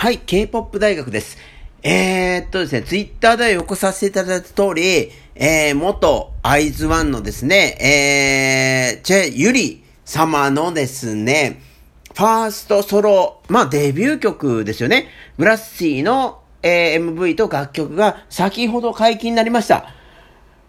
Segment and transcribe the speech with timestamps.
[0.00, 1.38] はい、K-POP 大学です。
[1.82, 7.76] えー、っとですね、ツイッターでよくさせていただいた通り、えー、元アイズワンのですね、
[8.94, 11.60] えー、チェ・ユリ様のですね、
[12.14, 15.08] ファーストソロ、まあデビュー曲ですよね。
[15.36, 19.92] グラッシーの、えー、MV と楽曲が先ほど解禁になりました。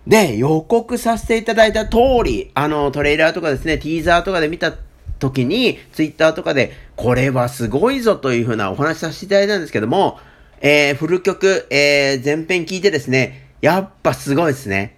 [0.08, 4.74] で、予告させていただいた通り、あの、トレーラーとかですね、ティーザーとかで見た
[5.20, 10.20] 時に、ツイッターとかで、これはすごいぞというふうなお話しさせていただいたんですけども、
[10.62, 14.98] えー、フル曲、えー、前編聞いてですね、やっぱすごいですね。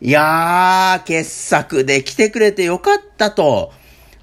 [0.00, 3.72] いやー、傑作で来てくれてよかったと。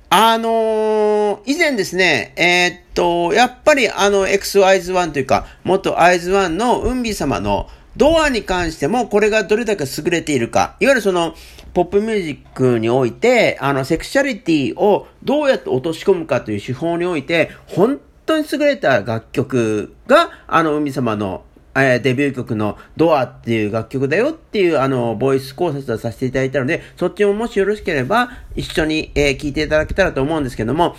[0.09, 10.75] あのー、以前ですね、えー、っと、やっぱりあの、XYZ1 というか、元 IZ1 のウンビ様のドアに関してもこれがどれだけ優れているか。
[10.79, 11.35] いわゆるその、
[11.73, 21.43] ポップミュージックにおいて、あの、セクシャリティをどうやって落とし込むかという手法において、本当に優れた楽曲が、あの、海様の、
[21.75, 30.95] えー、デビュー曲のドアっていう楽曲だよっていう、あの、ボイス考察をさせていただいたので、そっちももしよろしければ、一緒に、えー、聞いていただけたらと思うんですけども、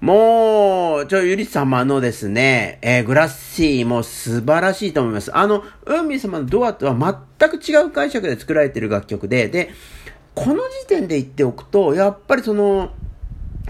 [0.00, 5.34] もう、ちょ、ゆり様のですね、えー、グラッシーも素晴らしいと思います。
[5.34, 9.70] あの、海様のドアとは全く違う解釈で作られている楽曲で、で、
[10.34, 12.90] この時点で言っておくと、やっぱりその、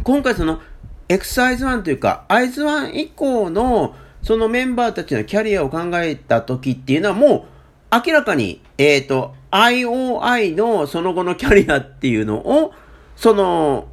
[0.02, 0.60] 今回その、
[1.08, 7.46] エクサイズ1というか、アイズ1以降の、そのメンバーたちのキャリアを考えた時っていうのはも
[7.92, 12.74] う、明らかに、えっ、ー、と、IOI のその後のキャリアっていうのを、
[13.14, 13.86] その、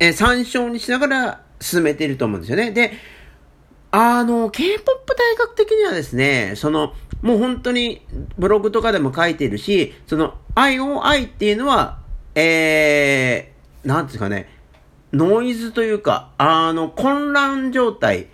[0.00, 2.72] えー、参照にしながら進めていると思うんですよね。
[2.72, 2.92] で、
[3.90, 12.00] あの、K-POP 大学的にはですね、その、もう本当にブログとかでも書いてるし、その IOI っていうのは、
[12.34, 14.48] えー、なんですかね、
[15.14, 18.26] ノイズというか、あの、混乱状態、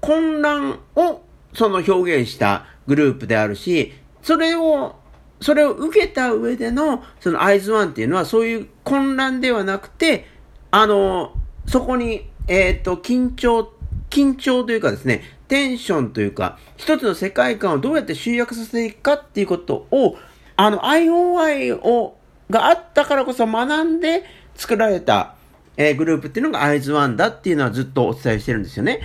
[0.00, 1.22] 混乱を
[1.54, 4.96] その表現したグループであるし、それを、
[5.40, 10.26] それを受けた上での、そのアイズワンっていうのはそういう混乱ではなくて、
[10.72, 11.34] あの、
[11.66, 13.72] そこに、えっ、ー、と、緊張、
[14.10, 20.18] 緊張というかですね、テンションというか、一つの世界観をどうやって集約させていくかっていうことを、
[20.56, 22.18] あの、IOI を
[22.50, 24.24] があったからこそ学んで
[24.54, 25.34] 作られた、
[25.78, 29.00] えー、グループっていうのがアイズワンだっていうのはずっとお伝えしてるんですよね。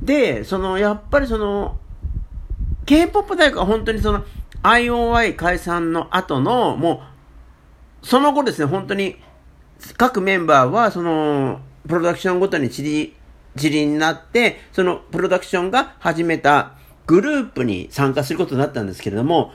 [0.00, 1.80] で、その、やっぱりその、
[2.86, 4.24] K-POP 大学は本当にその、
[4.62, 7.02] IOI 解散の後の、も
[8.02, 9.16] う、その後ですね、本当に、
[9.96, 13.16] 各メンバーは、その、プロダクションごとに散り、
[13.56, 16.72] 散りになって、そのプロダクションが始めた
[17.06, 19.52] グループに参加することになったんですけれども、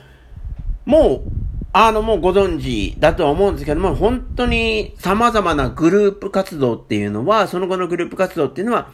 [0.84, 1.30] もう、
[1.72, 8.90] あの、もうご存知だとは思うんですけども、本当に様々なグループ活動っていうのは、その後のグループ活動っていうのは、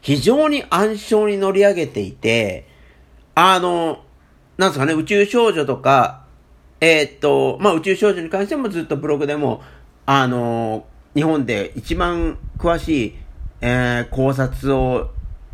[0.00, 2.68] 非常に暗礁に乗り上げていて、
[3.34, 4.04] あの、
[4.56, 6.24] なんですかね、宇宙少女とか、
[6.80, 9.62] えー、っと、まあ、宇宙少女に関してもずっとブログでも、
[10.06, 13.14] あの、日本で一番詳しい、
[13.60, 15.10] えー、考察を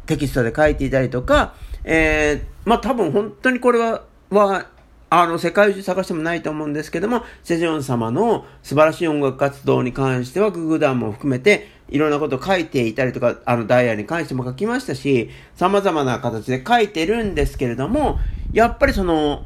[0.07, 1.55] テキストで書いていたりとか、
[1.85, 4.67] えー、まあ、多分本当にこれは、は、
[5.11, 18.19] あの、世界中探してもないと思うんですけども、セジョン様の素晴らしい音楽活動に関しては、ググダンも含めて、いろんなことを書いていたりとか、あの、ダイヤに関しても書きましたし、様々な形で書いてるんですけれども、
[18.53, 19.45] やっぱりその、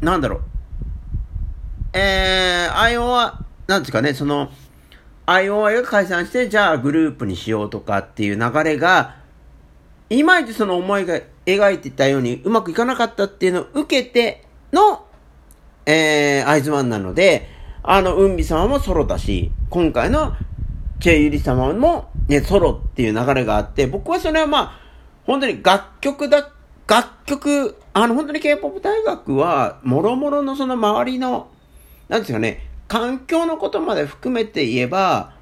[0.00, 0.40] なんだろう、
[1.92, 4.50] えー、アイオワ、なんですかね、その、
[5.26, 9.16] IOI が解散して、じゃあグループにしようとかっていう流れが、
[10.08, 15.06] いまいちその思いが描いてたようにうまくいかなかったっていうのを受けて、の、
[15.86, 17.48] えー、アイズワンなので、
[17.82, 20.36] あの、うんび様もソロだし、今回の
[21.00, 24.80] チェユリ様もね、ソロっていう流れがあって、僕はそれはまあ、
[25.26, 26.50] 本当に楽曲だ、
[26.86, 31.48] 楽曲、あの、本当に K-POP 大学は、もろもろのその周りの、
[32.08, 35.32] なんですかね、環境のことまで含めて言えば、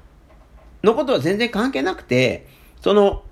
[0.83, 2.45] のことは全然関係なくて、
[2.79, 3.23] その、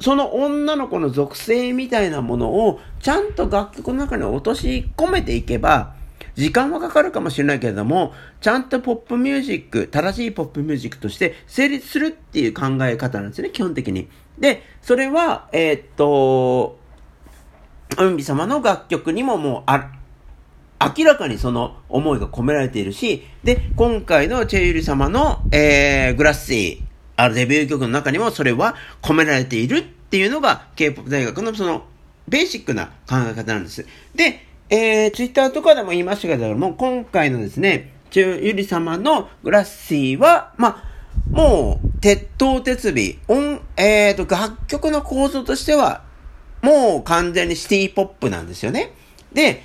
[0.00, 5.94] その女の子の属性みたいなものをちゃんと楽曲の中に落とし込めていけば、
[6.34, 14.08] 時間はかかるかもしれないけれども、ちゃんとポップミュージック、正しいポップミュージックとして成立するっていう考え方なんですね、基本的に。
[14.36, 16.76] で、それは、えー、っと、
[17.98, 19.92] うんび様の楽曲にももうあ、
[20.96, 26.84] 明らかにその思いが込められているし、で、今回のチェユリ様の、えー、グラッシー、
[27.16, 31.84] あるデビュー曲の中にもそれは込められているっていうのが K-POP 大学のその
[32.28, 33.86] ベーシックな考え方なんです。
[34.14, 34.40] で、
[34.70, 40.94] えー、ツイッターとかでも言いましたけども、今回のですね、チュユリ様のグラッシーは、まあ、
[41.30, 46.02] もう、鉄頭鉄尾、音、えーと、楽曲の構造としては、
[46.62, 48.92] もう完全にシティポップなんですよね。
[49.32, 49.62] で、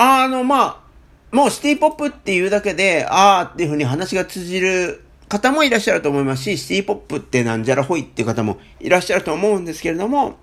[0.00, 10.36] あの、まあ、もうシティポップっていうだけで、ああっていうふうに話が通じる方もいらっしゃると思いますし、シティポップってなんじゃらほいっていう方もいらっしゃると思うんですけれども、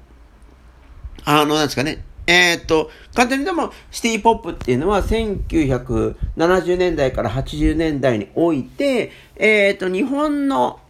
[1.23, 10.81] あの、なんですかね、えー、っと、簡単にでも、シティポップっていうのは、1970年代から80年代において、えー、っと、日本の、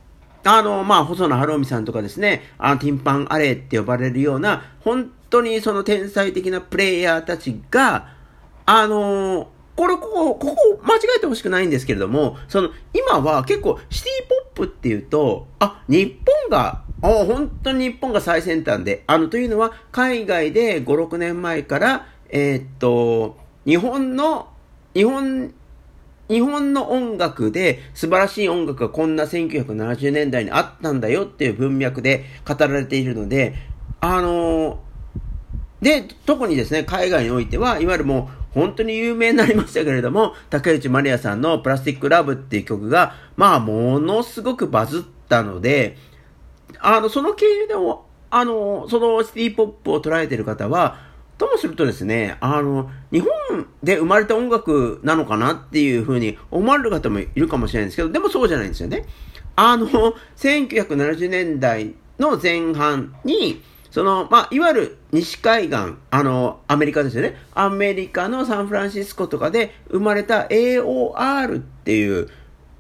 [0.44, 8.15] あの、まあ、細野晴臣さんとかですね、あの、ティンパンアレイって呼ばれるような、本当にその天才的なプレイヤーたちが、
[8.66, 24.48] あのこれ、ここ、ここ、間違えてほしくないんですけれども、その、今は結構、シティポップっていうと、あ、日本がお本当に日本が最先端で、あの、というのは、海外で5、6年前から、えー、っと、日本の、
[24.94, 25.54] 日本、
[26.30, 33.54] 日本の音楽で素晴らしい音楽がこんな1970年代にあったんだよっていう文脈で語られているので、
[34.00, 34.80] あの
[35.82, 45.98] で、特にですね、海外においては、いわゆるもう本当に有名になりましたけれども、竹内まりやさんのプラスティックラブっていう曲が、まあ、ものすごくバズったので、
[46.80, 51.00] あの、その経由でも、あの、そのシティポップを捉えてる方は、
[51.38, 59.06] ともするとですね、あの、日本で生まれた音楽なのかなっていうふうに思われる方もいるかもしれないんですけど、でもそうじゃないんですよね。
[59.58, 59.88] あの、
[60.38, 63.62] 1970年代の前半に、
[63.96, 67.38] その、まあ、いわゆる西海岸、あの、アメリカですよね。
[67.54, 72.28] アメリカのサンフランシスコとかで生まれた AOR っていう、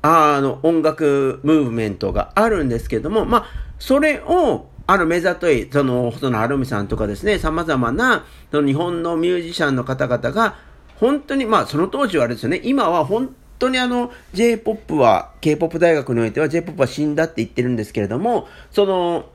[0.01, 3.45] あの、音楽ムーブメントがあるんですけども、まあ、
[3.79, 10.57] それを、あの、目ざとい、その、細野晴臣さんとかですね、様々な、その日本のミュージシャンの方々が、
[10.97, 19.29] 本当に、まあ、その当時はあれですよね、今は本当にあの、J-POP は、K-POP 大学においては J-POP は死んだって言ってるんですけれども、その、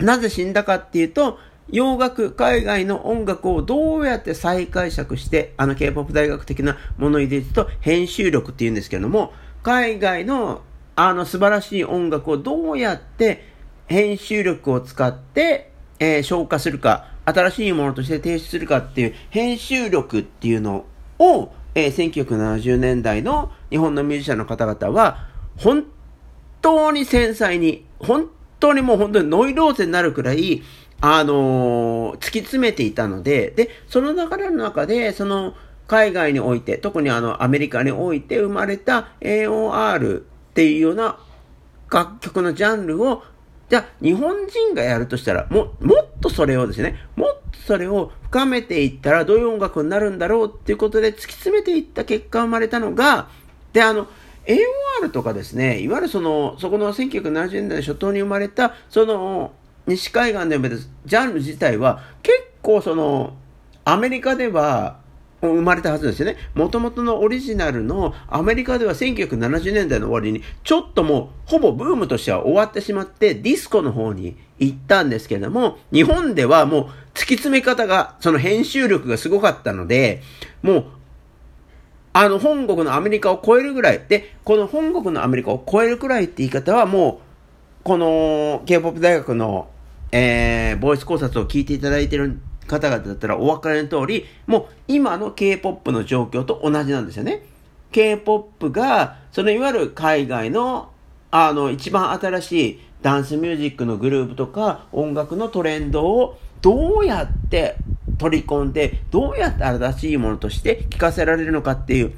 [0.00, 1.38] なぜ死んだかっていうと、
[1.70, 9.32] 洋楽、海外の音楽をどうやって再解釈して、あの K-POP 大学的なものを入れると、編集力って言うんですけれども、
[9.62, 10.62] 海外の
[10.96, 13.44] あの素晴らしい音楽をどうやって
[13.86, 20.84] 編集力を使って、えー、消化するか、新しいものとして提出するかっていう編集力っていうの
[21.18, 25.86] を、えー、1970年代の日本のミュージシャンの方々は、本
[26.62, 28.28] 当に繊細に、本
[28.64, 30.62] 当にもう本当にノイローゼになるくらい、
[31.00, 35.54] あのー、突き詰めていたので、で、その流れの中で、その、
[35.86, 40.22] 海外において、特にあの、アメリカにおいて生まれた AOR っ
[40.54, 41.18] ていうような
[41.90, 43.22] 楽曲のジャンルを
[43.68, 53.28] じゃあ、日本人がやるとしたら、も、もっとそれをですね、もっとそれを深めていったらどういう音楽になるんだろうっていうことで突き詰めていった結果生まれたのが、
[53.72, 54.06] で、あの、
[54.46, 59.52] AOR とかですね、いわゆるその、そこの1970年代初頭に生まれた、その、
[59.86, 63.34] 西海岸で生まれたジャンル自体は、結構その、
[63.84, 65.02] アメリカでは、
[65.48, 66.36] 生まれたはずですよね。
[66.54, 80.22] もともとのオリジナルのアメリカでは1970年代の終わりにちょっともうほぼブームとしては終わってしまってディスコの方に行ったんですけども日本ではもう突き詰め方がその編集力がすごかったので
[80.62, 80.84] もう
[82.14, 87.20] あの本国のアメリカを超えるぐらいでこの本国のアメリカを超えるくらいって言い方はも
[87.82, 89.68] うこの K-POP 大学の
[90.16, 97.42] えー、ボイス考察を聞いていただいてる方々だったらお分かりの通り、もう今の K-POP の状況と同じなんですよね。
[97.90, 100.90] K-POP が、そのいわゆる海外の、
[101.32, 107.74] あの、一番新しいダンスミュージックのグループとか音楽のトレンドをどうやって
[108.18, 112.12] 取り込んで、どうやって新しいものとして聞かせられるのかっていう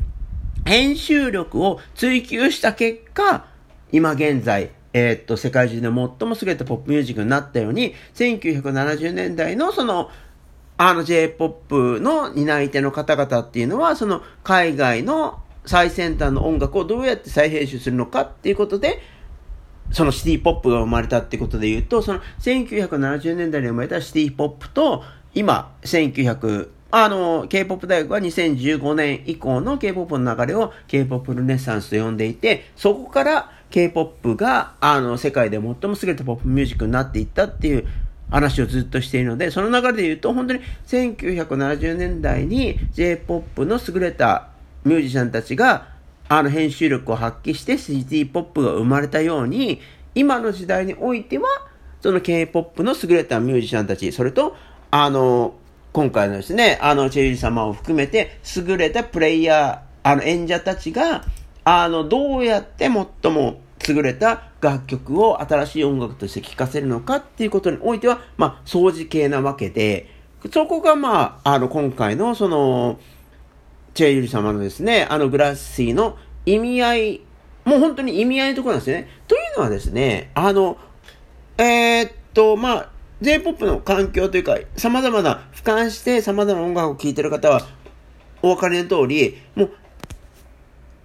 [0.64, 3.46] 編集力を追求した結果、
[3.92, 10.10] 今現在、えー、っと、世界中で最も優れたポップミュージックになったように、1970年代のその
[10.78, 19.00] あの J-POP の担い手の方々っていうのは、その海外の最先端の音楽をどうやって再編集するのかっていうことで、
[19.92, 25.02] そのシティポップが生まれたってことで言うと、その1970年代に生まれたシティポップと、
[25.36, 37.86] 今、1900、あの、K-POP 大学は2015年以降の K-POP の流れを K-POP ルネッサンスと呼んでいて、そこから K-POP が、あの、世界で最も優れたポップミュージックになっていったっていう
[38.30, 44.48] 話をずっとしているので、その流れで言うと、本当に1970年代に J-POP の優れた
[44.84, 45.88] ミュージシャンたちが、
[46.30, 49.82] あの編集力を発揮してシティポップが生まれたように、
[50.14, 51.46] 今の時代においては、
[52.00, 54.56] その K-POP の優れたミュージシャンたち、それと、
[54.90, 55.54] あの、
[55.92, 61.24] 今回のですね、あの、チェリー様を含めて、優れたプレイヤー、あの、演者たちが、
[61.64, 62.90] あの、どうやって
[63.22, 70.10] 最も優れた楽曲を新しい音楽として聴かせるのかっていうことにおいては、まあ、掃除系なわけで、
[70.52, 72.98] そこがまあ、あの、今回のその、
[73.96, 77.20] チェイユリ様のですね、あのグラッシーの意味合い、
[77.64, 79.08] もう本当に意味合いのところなんですね。
[79.26, 80.76] というのはですね、あの、
[81.56, 82.90] えー、っと、まあ、
[83.20, 87.62] J-POP の環境というか、様々な、俯瞰して様々な音楽を聴いてる方は、
[88.42, 89.70] お分かりの通り、もう、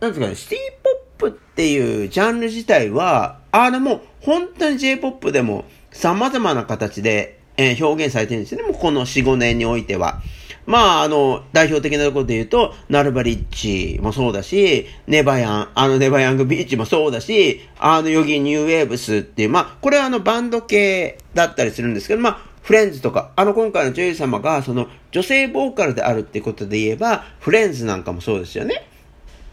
[0.02, 0.60] なんですかね、シティ
[1.20, 8.68] ポップっていうジャンル自体は、あのもう、本当に J-POP でも様々な形で、えー、表現されてるんですよね。
[8.68, 10.22] もうこの4、5年においては。
[10.66, 28.88] まあ、あの、代表的なところで言うと、ナルバリッチもそうだし、ネバヤン、あのネバヤングビーチもそうだし、あのヨギニューウェーブスっていう、まあ、これはあのバンド系だったりするんですけど、まあ、フレンズとか、あの今回の女優様が、その女性ボーカルであるってことで言えば、フレンズなんかもそうですよね。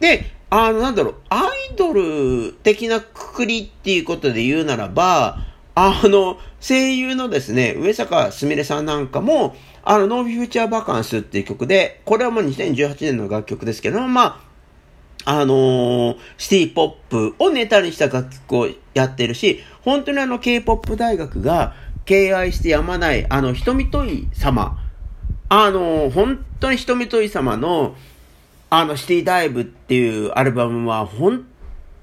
[0.01, 5.39] で、あの、なんだろう、アイドル的なくくりっていうことで言うならば、
[5.87, 9.55] あの、声優のですね、上坂すみれさんなんかも、
[9.85, 14.43] あの、ノーフューチャーバカンスっていう曲で、これはもう2018年の楽曲ですけども、ま
[15.25, 21.75] あ、あのー、シティポップをネタにした楽曲をやってるし、本当にあの、K-POP 大学が
[22.07, 24.79] 敬愛してやまない、あの、瞳とい様、
[25.49, 27.95] あのー、本当に瞳とい様の、
[28.69, 31.47] あの、シティダイブっていうアルバムは、本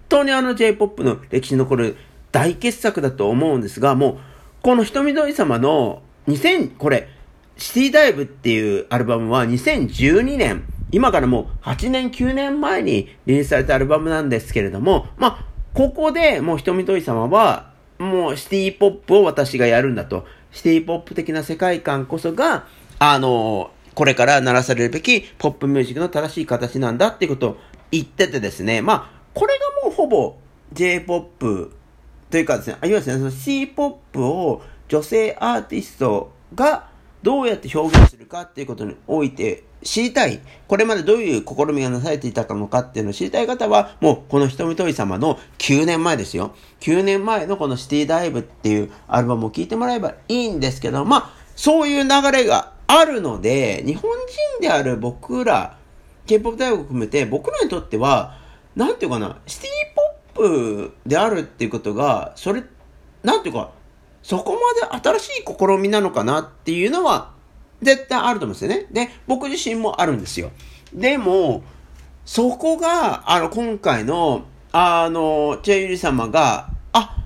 [0.07, 1.97] 当にあの J-POP の歴史に残る
[2.35, 4.17] 大傑作だと思うんですが、もう、
[4.61, 7.07] この瞳とい様の2000、これ、
[7.55, 20.25] シティダイブっていうアルバムは2012年、今からもう8年9年前にリリースされたアルバムなんですけれども、まあ、ここでもう瞳とい様は、もうシティポップを私がやるんだと。
[20.51, 22.67] シティポップ的な世界観こそが、
[22.99, 27.57] あの、これから鳴らされるべきポップミュージックの正しい形なんだっていうことを
[27.91, 30.35] 言っててですね、まあ、これがもうほぼ
[30.73, 31.71] J-POP
[32.35, 36.89] というかですね、いわゆるですね、その C-POP を女性アーティストが
[37.23, 40.41] どうやって表現するかっていうことにおいて知りたい。
[40.67, 46.53] これまでどういう試みがなされていたのかっていうのを知りたい方は、もうこの瞳とい様の9年前ですよ。
[46.81, 55.77] 9年前のこのシティダイブっていうアルバムを聴いてもらえばいいんですけど、まあ、そういう流れがあるので、日本人である僕ら、
[56.25, 58.43] K-POP 大学を含めて僕らにとっては、
[58.75, 59.94] なんていうかな、シティ
[60.35, 62.63] プであるっていうことが、それ、
[63.23, 63.71] なんていうか、
[64.21, 67.33] そこまで新しい試みなのかなっていうのは、
[67.81, 68.87] 絶対あると思うんですよね。
[68.91, 70.51] で、僕自身もあるんですよ。
[70.93, 71.63] でも、
[72.25, 77.23] そこが、あの、今回の、あの、チェユリ様が、あ、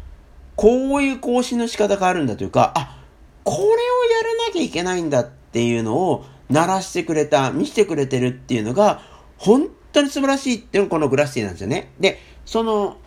[0.56, 2.98] こういう更新の仕方があるんだというか、あ、
[3.44, 3.76] これをや
[4.24, 9.02] らなきゃいけないんだっていうのを、鳴らしてくれた、見せてくれてるっていうのが、
[9.38, 11.94] 本当に素晴らしいっていうのがこのグラスティなんですよね。
[12.00, 12.98] で、その、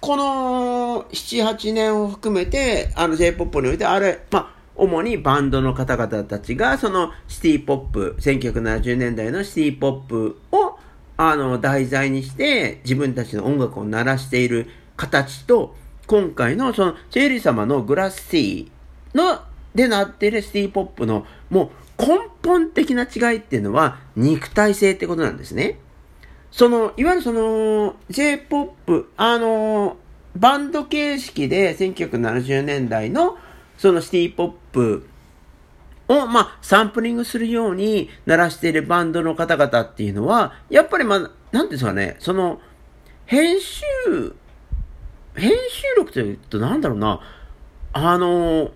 [0.00, 10.78] この7、8年を含めて、あの J-POP において、あれ、まあ、主にバンドの方々たちが、そのシティポップ、1970年代のシティポップを、
[11.18, 15.74] あの、題材にして、自分たちの音楽を鳴らしている形と、
[16.06, 18.70] 今回のその、チェリー様のグラスティ
[19.14, 19.42] の、
[19.74, 25.80] でなっているシティポップの、もう根本的な違いっていうのは、肉体性ってことなんですね。
[26.50, 29.96] その、いわゆるその、J-POP、あの、
[30.36, 33.38] バンド形式で1970年代の
[33.78, 35.08] そのシティポップ
[36.08, 42.60] を、まあ、サンプリングするように鳴らしているバンドの方々っていうのは、やっぱりまあ、なんていうんですかね、その、
[43.24, 43.84] 編集、
[45.34, 47.20] 編集力というとなんだろうな、
[47.92, 48.70] あの、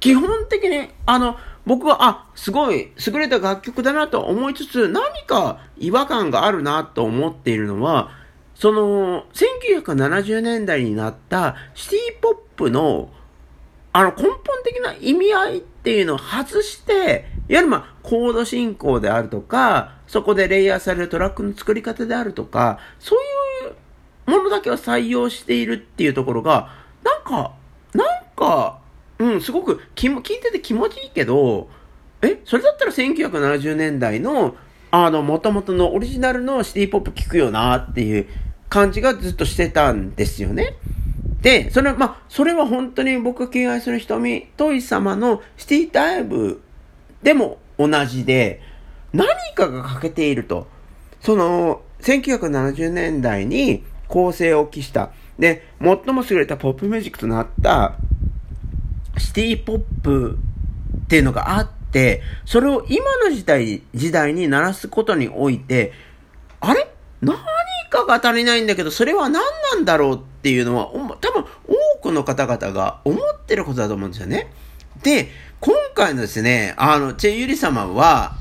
[0.00, 1.36] 基本的に、あの、
[1.68, 8.10] 僕は、あ、すごい優れた楽曲だなと思いつつ、何か違和感があるなと思っているのは、
[8.54, 13.10] その、1970年代になったシティポップの、
[13.92, 23.18] あの、根本的な意味合いっていうのを外して、いわゆるまあ、コード進行であるとか、そこでレイヤーされるトラックの作り方であるとか、そう
[23.68, 23.72] い
[24.26, 26.70] うものだけを採用しているっていうところが、
[27.04, 27.52] なんか、
[27.92, 28.77] なんか、
[29.18, 31.68] うん、すごく気も、聞いてて気持ちいいけど、
[32.22, 34.56] え、それだったら1970年代の、
[34.90, 38.26] あの、元々のオリジナルのシティポップ聞くよなっていう
[38.68, 40.74] 感じがずっとしてたんですよね。
[41.42, 46.62] で、それは、まあ、それは本当に僕が敬愛する瞳、トイ様のシティダイブ
[47.22, 48.60] でも同じで、
[49.12, 50.66] 何かが欠けていると。
[51.20, 55.10] その、1970年代に構成を期した。
[55.38, 57.94] で、最も優れたポップミュージックとなった
[59.18, 60.38] シティポップ
[61.04, 65.92] っていうのがあって、それを今の時代、時代に鳴らすことにおいて、
[66.60, 66.88] あれ？
[67.20, 67.36] 何
[67.90, 74.52] かが足りないんだけど、それは何なんだろうっていうのは、多分多くの方々が思ってることだと思うんですよね。
[75.02, 75.28] で、
[75.60, 78.36] 今回のですね、あの、チェ・ユリ様は、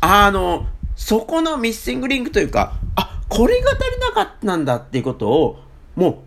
[0.00, 0.66] あの、
[0.96, 5.60] そこのミッシングリンクというか、あ、これが足りなかったんだっていうことを、
[5.94, 6.24] も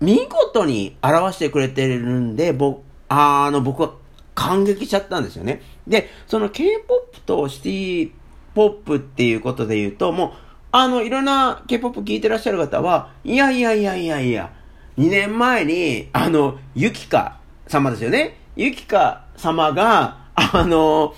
[0.00, 3.92] う、見事に表してくれてるんで、僕、あの、僕は
[4.34, 5.62] 感激しちゃったんですよね。
[5.86, 8.10] で、その K-POP とシティ
[8.54, 10.30] ポップっていうことで言うと、もう、
[10.70, 14.52] あの、いろんな K-POP 聞いてらっしゃる方は、いやいやいやいやいや、
[14.98, 18.38] 2年前に、あの、ゆきか様ですよね。
[18.56, 21.14] ゆきか様が、あの、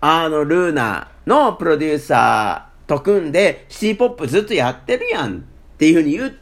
[0.00, 5.40] あの、ルーナのプロデューサーと組んで、シティポップずっとやってるやんっ
[5.78, 6.38] ていうふうに言う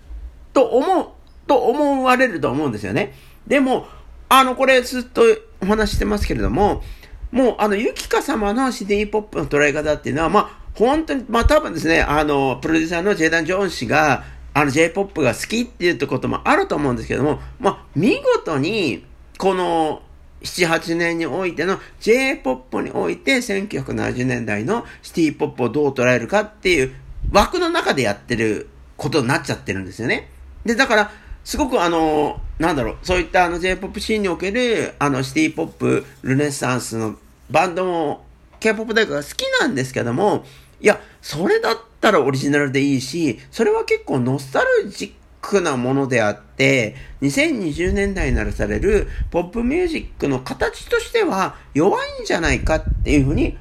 [0.53, 1.09] と思う、
[1.47, 3.15] と思われると思うんですよね。
[3.47, 3.87] でも、
[4.29, 5.23] あの、これずっと
[5.61, 6.83] お話してますけれども、
[7.31, 19.05] もう、あの、ゆきか様のシティポップの捉え方っていうのは、まあ、本当に、まあ多分ですね、あの、プロデューサーのジェイダン・ジョーン氏が、あの、J-POP が好きっていうこともあると思うんですけども、まあ、見事に、
[19.39, 20.03] この、
[20.45, 26.95] 7、8年においての J-POP において1970年代のシティポップをどう捉えるかっていう
[27.33, 30.31] 枠の中でやってることになっちゃってるんですよね。
[30.65, 31.13] で、だから、
[31.45, 37.17] すごくあの、なんだろう、そういったあの J-POP シーンにおけるあのシティポップ、ルネッサンスの
[37.51, 38.25] バンドも
[38.61, 40.45] K-POP 大学が好きなんですけども、
[40.81, 53.59] いや、それだったらオリジナルでいいし、それは結構ノスタルジックなものであって、2020年代にならされるポップミュージックの形としては弱いんじゃないかっていうふうに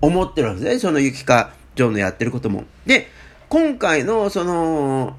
[0.00, 0.78] 思ってるわけですね。
[0.78, 2.64] そのゆきかジョーのやってることも。
[2.86, 3.08] で、
[3.48, 5.16] 今回のその、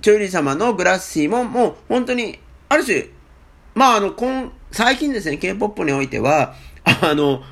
[0.00, 2.38] チョイリー様のグラッシーももう本当に、
[2.68, 3.06] ある種、
[3.74, 7.42] まああの、今、最近ですね、K-POP においては、あの、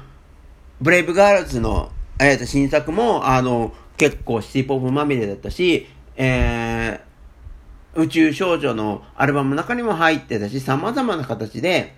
[0.80, 5.86] ブレイブガールズの、えっ、と、新作も、あの、結構シティポップまみれだったし、
[6.16, 11.94] えー、宇宙少女のアルバムの中にも入ってたし、様々な形で、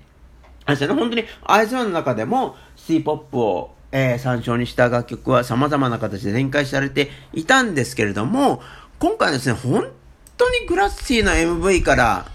[0.65, 8.61] あれね、本当にアイズワンの中でもシティポップを、えー、参照にした楽曲は様々な形で展開されていたんですけれども、
[8.99, 9.89] 今回ですね、本
[10.39, 12.27] 当にグラッシーな MV から、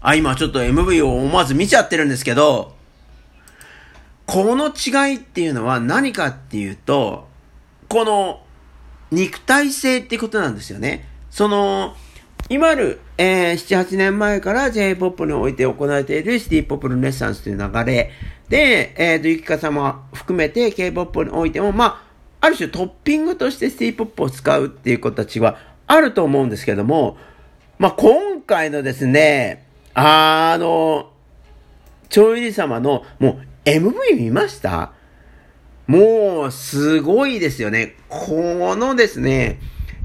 [0.00, 2.74] あ、今ちょっと MV を思わず見ちゃってるんですけど、
[4.26, 7.28] この違いっていうのは何かっていうと、
[7.88, 8.42] この
[9.10, 11.06] 肉体性ってことなんですよね。
[11.30, 11.94] その、
[12.48, 18.10] 今ある、えー、7、8年前から J-POP において行われているシティポップルネッサンスという流れ
[18.48, 22.11] で、えっ、ー、と、ゆきか様含めて K-POP においても、まあ、
[22.42, 27.16] ある種トッピングとしてシティポップを使うっていう子たちはあると思うんですけども、
[27.78, 31.10] まあ、今回のですね、あの、
[32.08, 34.92] ちょいり様の、もう MV 見ました？
[35.86, 37.94] もう、すごいですよね。
[38.08, 39.60] このですね、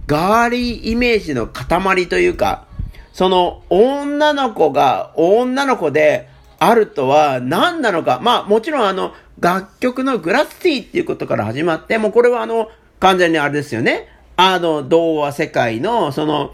[0.06, 2.67] ガーリーイメージの塊というか、
[3.13, 8.19] その女の子が女の子であるとは何なのか。
[8.21, 12.69] まあもちろんあの楽曲のグラッシーっていうことから始まって、もうこれはあの
[13.00, 14.08] 完全にあれですよね。
[14.36, 16.54] あの童話世界のその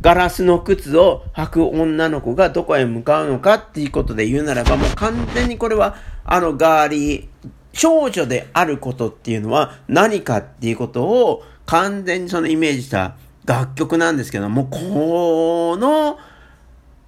[0.00, 7.28] ガラスの靴を履く女の子がどこへ向かうのかっていうことで言うならば、もう完全にこれは、あの、ガーリー、
[7.72, 16.18] 少女であることっていうのは何かっていうことを完全にそのイメージした楽曲なんですけども、この、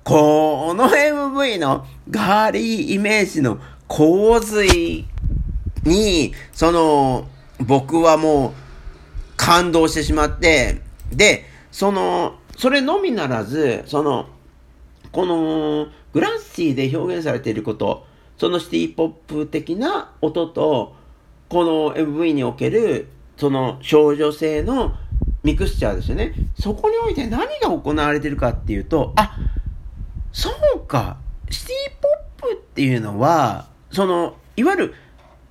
[0.04, 3.58] この MV のガーリーイメージの
[3.88, 5.06] 洪水
[5.86, 7.28] に、その、
[7.60, 8.52] 僕はもう
[9.36, 14.28] 感動してしまって、で、その、それのみならず、その、
[15.12, 18.06] この、グラッシーで表現されていること、
[18.38, 20.94] そのシティポップ的な音と、
[21.48, 24.94] この MV における、その少女性の
[25.42, 26.34] ミクスチャーですよね。
[26.58, 29.36] そこにおいて何が行われてるかっていうと、あ、
[30.32, 31.18] そうか、
[31.50, 32.02] シティ
[32.38, 34.94] ポップっていうのは、その、いわゆる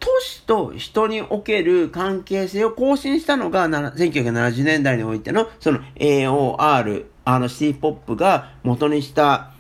[0.06, 9.52] 都市と人における関係性を更新したのが、1970年代においての、その AOR、あのシティポップが元にした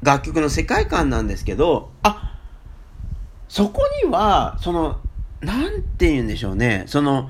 [0.00, 2.38] 楽曲の世界観なんですけど、あ、
[3.48, 5.00] そこには、その、
[5.40, 7.28] なんて言うんでしょうね、その、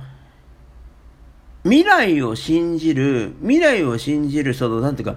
[1.63, 5.17] 未来を信じる、未来を信じる、その、なんていうか、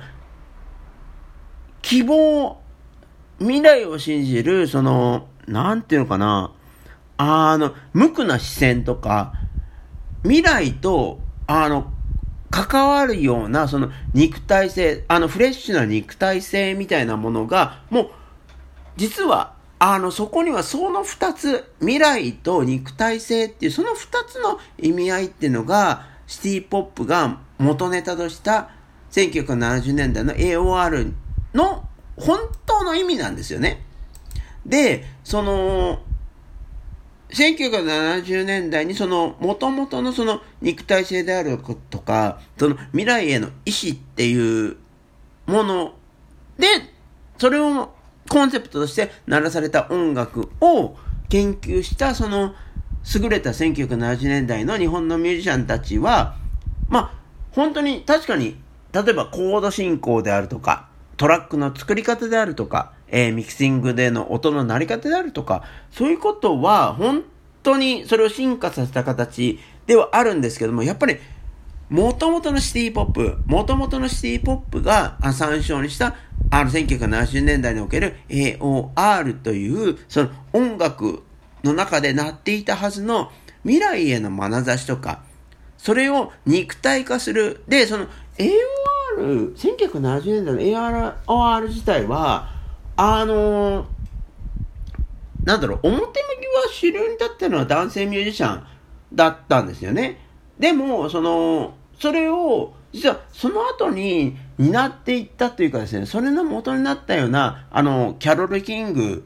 [1.81, 2.61] 希望、
[3.39, 6.53] 未来を信じる、その、なんていうのかな、
[7.17, 9.33] あの、無垢な視線とか、
[10.23, 11.91] 未来と、あの、
[12.49, 18.09] 関わるような、その肉体性、あのフレッシュな肉体性みたいなものが、もう、
[18.95, 28.69] 実は、あの、そこにはその二つ、未来と肉体性っていう、その二つの意味合いっていうのが、シティポップが元ネタとした
[29.11, 31.13] 1970年代の AOR
[31.53, 33.85] の本当の意味なんですよね。
[34.65, 36.01] で、その、
[37.29, 41.59] 1970年代にその元々のその肉体性である
[41.89, 44.77] とか、その未来への意志っていう
[45.45, 45.93] もの
[46.57, 46.67] で、
[47.37, 47.93] それを
[48.29, 50.95] コンセプトとして鳴らされた音楽を
[51.29, 52.53] 研究したその
[53.15, 56.35] 優れた1970年代の日本のミュージシャンたちは、
[56.89, 57.13] まあ、
[57.51, 58.57] 本当に確かに、
[58.93, 67.23] 例えばコード進行であるとか、トラックの作り方であるとか、えー、ミキシングでの音の鳴り方であるとか、そういうことは本
[67.63, 71.17] 当にそれを進化させた形ではあるんですけども、やっぱり
[71.89, 76.15] 元々のシティポップ、元々のシティポップが参照にした
[76.51, 81.23] あの1970年代における AOR というその音楽
[81.63, 83.31] の中で鳴っていたはずの
[83.63, 85.23] 未来への眼差しとか、
[85.77, 87.63] それを肉体化する。
[87.67, 88.05] で、その
[88.37, 88.49] AOR、
[89.17, 92.49] 1970年代の AROR 自体は、
[92.95, 93.85] あのー、
[95.43, 98.63] なんだろう、表向きは主流に立ってるのは男性ミュージシャン
[99.13, 100.19] だったんですよね。
[100.59, 109.25] でも、その、それを、実はその後に担っていったというかですね、それの元になったような、あの、キャロル・キング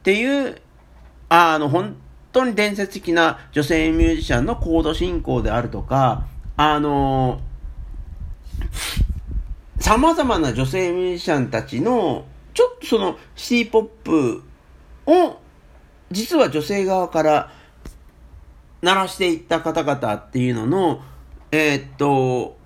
[0.00, 0.60] っていう、
[1.28, 1.96] あの、本
[2.32, 6.26] 当に伝説的な女性ミュージシャンのコード進行であるとか、
[6.56, 7.40] あの、
[9.80, 14.42] 様々な女性ミュージシャンたちの、ちょっとそのシティポップ
[15.06, 15.38] を、
[16.10, 17.52] 実は女性側から
[18.82, 21.02] 鳴らしていった方々っていうのの、
[21.50, 22.56] えー、っと、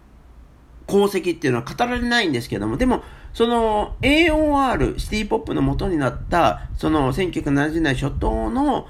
[0.89, 8.87] 功績っていうのは語られないんですけども、でも、その AOR、シティポップの元になった、その1970年初頭の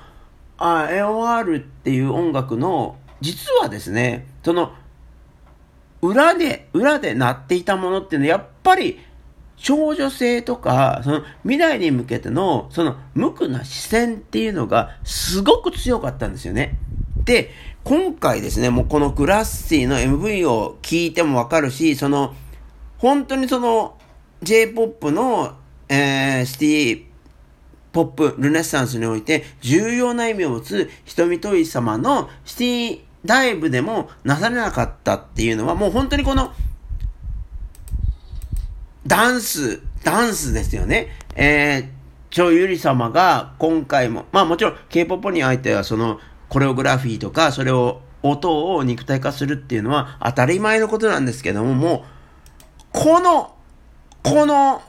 [0.58, 4.72] あ AOR っていう音楽の、実はですね、その、
[6.08, 9.00] 裏で、裏で鳴っていたものっていうのは、やっぱり、
[9.56, 16.78] 少女性とか、その未来に向けての、その無垢な視線っていうのが、すごく強かったんですよね。
[17.24, 17.50] で、
[17.84, 22.34] 今回ですね、もうこのグラッシーの MV を聞いてもわかるし、その、
[22.98, 23.98] 本当にその、
[24.42, 25.54] J-POP の、
[25.88, 27.04] えー、シティ
[27.94, 36.52] ポップ、ルネッサンスにおいて重要な意味を持つ瞳とい様のシティダイブでもなされなかったっていうのはもう本当にこの
[39.06, 41.08] ダンス、ダンスですよね。
[41.36, 41.88] えー、
[42.30, 52.02] 超ゆり様が今回も、まあもちろん K-POP においてはそのコレオグラフィーとかそれを音を肉体化するっていうのは当たり前のことなんですけども、もう、
[52.92, 53.54] この、
[54.22, 54.82] この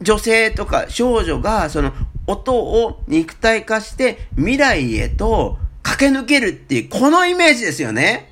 [0.00, 1.92] 女性とか少女がその
[2.26, 5.58] 音を肉体化して未来へと
[5.98, 8.30] 駆け抜けるっていう、このイメージですよね。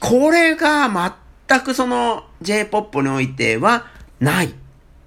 [0.00, 0.90] これが
[1.48, 3.86] 全くその J-POP においては
[4.20, 4.54] ない。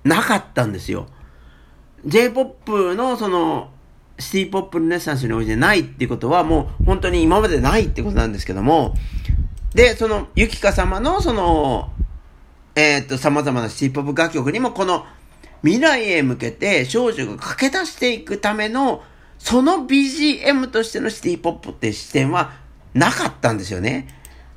[0.03, 1.07] なかったんですよ。
[2.05, 3.69] J-POP のその
[4.19, 8.95] シティポップルネッサンスにおいてないっていうことはもう本当に今までないってことなんですけども、
[9.75, 11.91] で、そのゆきか様のその
[12.79, 15.03] えー、っと、様々なシティポップ楽曲にもこの
[15.63, 19.01] 未来へ向けて少女が駆け出していくための
[19.39, 22.53] その BGM としてのシティポップって視点は
[22.93, 24.07] なかったんですよね。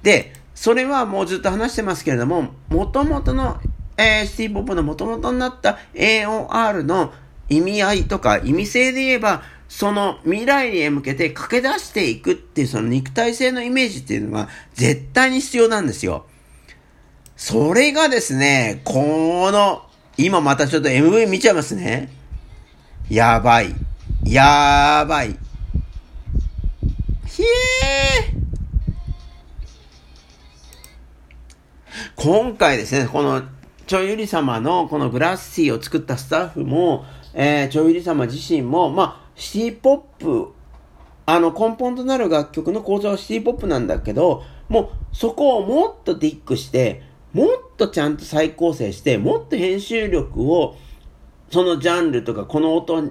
[0.02, 3.60] で、それはもうずっと話してますけれども、元々の、
[3.96, 7.12] えー、シティポップの元々になった AOR の
[7.48, 16.26] 意味合いとか意味性で言えば、その未来へ向けて駆け出していくっていうその肉体性のイメージっていうのが絶対に必要なんですよ。
[17.36, 19.82] それがですね、この、
[20.18, 22.10] 今またちょっと MV 見ちゃいますね。
[23.08, 23.74] やばい。
[24.26, 25.36] やーばい。
[27.26, 28.40] ひえー。
[32.16, 33.42] 今回ですね、この、
[33.86, 37.04] ちょゆり様のこのグラッシーを作ったスタッフも、
[37.34, 40.52] えー、ちょゆり様自身も、まあ、シティポップ、
[41.26, 47.02] あの根本となる楽曲の構造はシティポップなんだけど、もうそこをもっとディックして、
[47.32, 50.76] もっとちゃんと再構成して、もっと編集力を、
[51.50, 53.10] そのジャンルとかこの音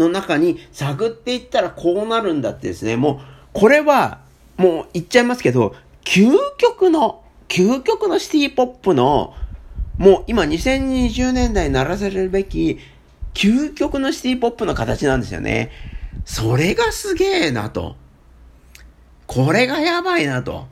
[0.00, 3.18] の中に探っていったらこうなるんだってですね、もう、
[3.52, 4.18] これは、
[4.56, 9.34] もう言っちゃいますけど、究極の、究極のシティポップの、
[9.98, 12.78] もう今2020年代にならせるべき、
[13.34, 15.70] 究極のシティポップの形なんですよね。
[16.24, 17.96] それがすげえなと。
[19.26, 20.66] これがやばいなと。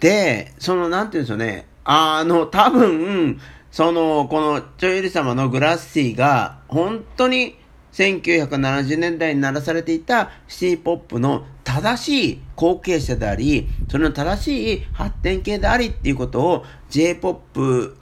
[0.00, 7.56] で、その、なんていうんですよね、あの、多分、その、この、チョイル様のグラッシーが、本当に
[7.94, 17.96] 1970年代に鳴らされていたシティポップの正しい後継者であり、その正しい発展系でありっていうことを J-POP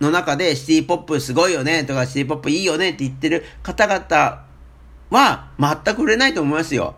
[0.00, 4.44] の中でシティポップすごいよねとかシティポップいいよねって言ってる方々
[5.10, 6.96] は全く売れないと思いますよ。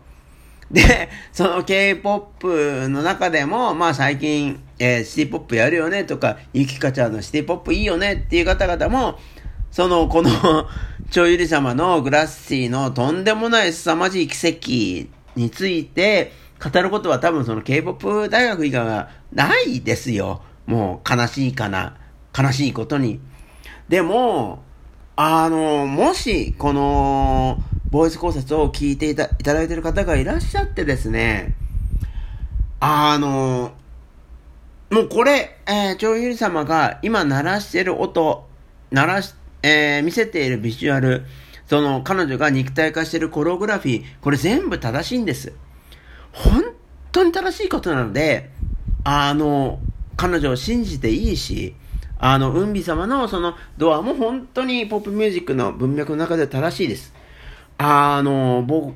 [0.70, 9.18] で、その K-POP の中でも、まあ最近、えー、シティポップやるよねとか、ゆきかちゃんのシティポップいいよねっていう方々も、
[9.78, 10.66] その、この
[11.12, 14.48] 超ゆり様のグラッシーのとんでもない凄まじい奇
[15.06, 20.42] 跡について語ることは多分その K-POP 大学以外はないですよ。
[20.66, 21.96] もう悲しいかな。
[22.36, 23.20] 悲しいことに。
[23.88, 24.64] でも、
[25.14, 31.54] あの、もし、この、ボイス考察を聞いていたいただいている方がいらっしゃってですね、
[32.80, 33.74] あの、
[34.90, 38.48] もうこれ、えー、超ゆり様が今鳴らしてる音、
[38.90, 41.24] 鳴らし、えー、見せているビジュアル、
[41.66, 45.52] その彼女が肉体化しているコログラフィー、これ全部正しいんです。
[46.32, 46.64] 本
[47.12, 48.50] 当に正しいことなので、
[49.04, 49.80] あの、
[50.16, 51.74] 彼女を信じていいし、
[52.18, 57.14] あの、うんび様のそのドアも本当にポップミュージックの文脈の中で正しいです。
[57.78, 58.94] あの、僕、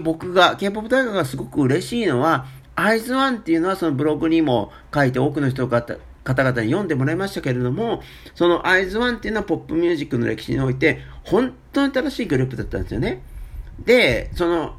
[0.00, 5.84] 僕が、K-POP 大学がすごく嬉しいのは、アイズワンっていうのはそのブログにも書いて多くの人が
[6.24, 8.02] 方々に読んでもらいましたけれども、
[8.34, 13.22] そのアイズワンっていうのはポップミュージックの歴史において、本当に正しいグループだったんですよね。
[13.84, 14.76] で、その、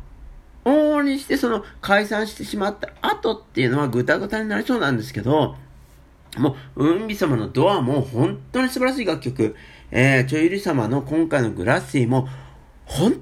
[0.66, 5.56] 往々にしてその解散してしまった後っていうのはぐたぐたになりそうなんですけど、
[6.38, 9.56] もう、うんび様のドアも本当に素晴らしい楽曲、
[9.92, 12.28] えー、ちょゆり様の今回のグラッシーも、
[12.86, 13.22] 本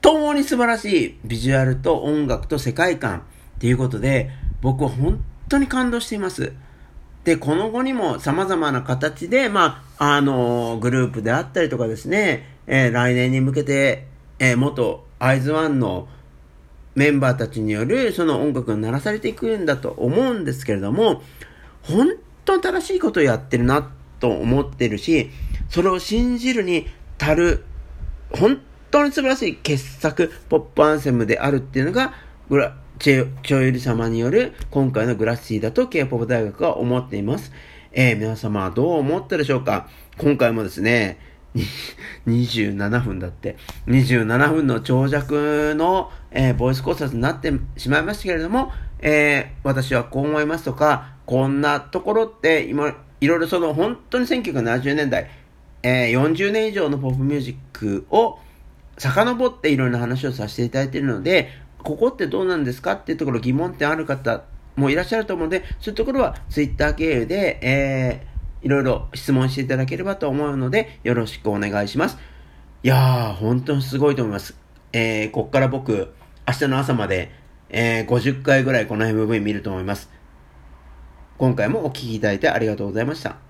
[0.00, 3.18] 当に素晴らしいビジュアルと音楽と世界観
[3.56, 6.52] っていうことで、僕は本当に感動しています。
[7.28, 14.06] で、この後にも様々な形で、まあ、あの、グループであったりとかですね、えー、来年に向けて、
[14.38, 16.08] えー、元アイズワンの
[16.94, 21.22] メンバーたちによるその音楽が鳴らされていくんだと思うんですけれども、
[21.82, 22.14] 本
[22.46, 25.28] 当に正しいことをやってるなと思ってるし、
[25.68, 26.86] それを信じるに
[27.18, 27.64] 足る、
[28.30, 28.58] 本
[28.90, 32.14] 当に素晴らしい傑作、ポップアンセムであるっていうのが、
[32.98, 37.52] チェ、チョイル様による今回のグラッシーだと K-POP 大学は思っています。
[37.92, 39.88] えー、皆様はどう思ったでしょうか？
[40.18, 41.18] 今回もですね、
[42.26, 43.56] 27分だって、
[43.86, 55.30] 27分の長尺の、えー、ボイス考察になってしまいましたけれども、えー、私はこう思いますとか、こんなところって今、いろいろその本当に1970年代、
[55.84, 58.38] えー、40年以上のポップミュージックを
[58.98, 61.48] 遡っていろんな話をさせていただいているので、
[61.88, 64.42] ここってどうなんですかっていうところ疑問点ある方
[64.76, 72.18] もいらっしゃると思うので、そういうところはツイッター経由で、えー、いろいろ質問していただければと思うので、よろしくお願いします。
[72.82, 74.54] いやー、本当にすごいと思います。
[74.92, 76.12] えー、こっから僕、
[76.46, 77.32] 明日の朝まで、
[77.70, 80.10] えー、50回ぐらいこの MV 見ると思います。
[81.38, 83.47] 今回もお聴きいただいてありがとうございました。